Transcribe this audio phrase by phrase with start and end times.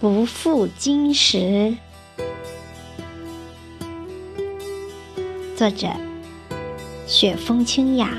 [0.00, 1.74] 不负今时。
[5.56, 5.88] 作者：
[7.04, 8.16] 雪风清雅，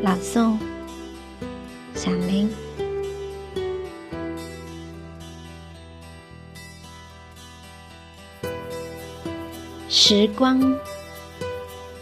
[0.00, 0.56] 朗诵：
[1.96, 2.48] 小林。
[9.88, 10.78] 时光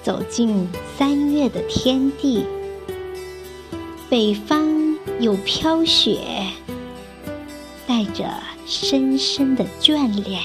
[0.02, 0.68] 走进
[0.98, 2.44] 三月的天地，
[4.10, 6.18] 北方有飘雪，
[7.92, 8.24] 带着
[8.64, 10.40] 深深的眷恋，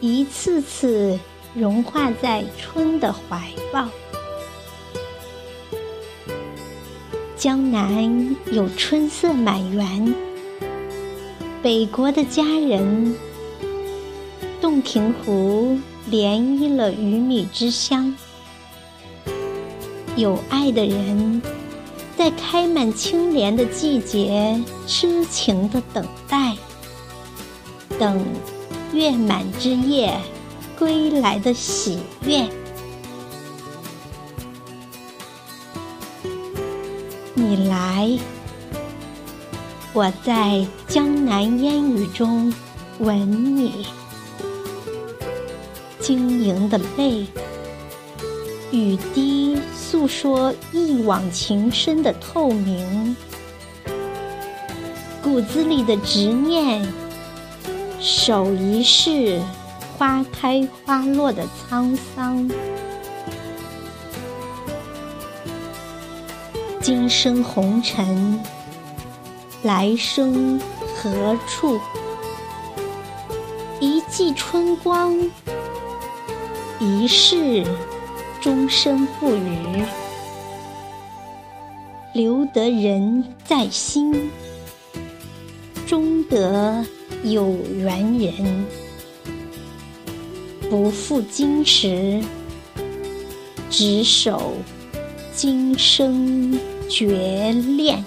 [0.00, 1.16] 一次次
[1.54, 3.88] 融化在春的怀抱。
[7.36, 10.12] 江南有春色满园，
[11.62, 13.14] 北国的佳人，
[14.60, 15.78] 洞庭湖。
[16.10, 18.16] 涟漪了鱼米之乡，
[20.16, 21.42] 有爱的人，
[22.18, 26.56] 在开满青莲的季节，痴情的等待，
[27.96, 28.26] 等
[28.92, 30.18] 月满之夜
[30.76, 32.44] 归来的喜悦。
[37.34, 38.18] 你来，
[39.92, 42.52] 我在江南烟雨中
[42.98, 43.86] 吻你。
[46.00, 47.24] 晶莹的泪，
[48.72, 49.56] 雨滴
[49.90, 53.16] 诉说一往情深的透明，
[55.22, 56.86] 骨子里的执念，
[57.98, 59.40] 手一世
[59.96, 62.50] 花开花落的沧桑。
[66.82, 68.38] 今生红尘，
[69.62, 70.60] 来生
[70.94, 71.80] 何处？
[73.80, 75.18] 一季春光。
[76.78, 77.64] 一世
[78.40, 79.82] 终身不渝，
[82.14, 84.30] 留得人在心，
[85.86, 86.84] 终得
[87.24, 88.64] 有缘人。
[90.70, 92.22] 不负今时，
[93.70, 94.52] 执手
[95.34, 98.04] 今生绝恋。